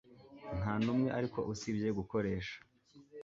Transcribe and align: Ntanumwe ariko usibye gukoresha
Ntanumwe 0.59 1.09
ariko 1.17 1.39
usibye 1.51 1.87
gukoresha 1.99 2.55